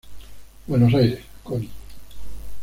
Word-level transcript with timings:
Buenos 0.65 0.95
Aires: 0.95 1.21
Coni. 1.43 1.69